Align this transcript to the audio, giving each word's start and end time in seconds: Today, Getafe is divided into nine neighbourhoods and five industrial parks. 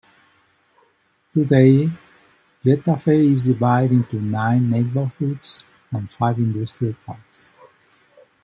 Today, 1.31 1.91
Getafe 2.65 3.31
is 3.33 3.45
divided 3.45 3.91
into 3.91 4.19
nine 4.19 4.67
neighbourhoods 4.67 5.63
and 5.91 6.09
five 6.11 6.39
industrial 6.39 6.95
parks. 7.05 7.53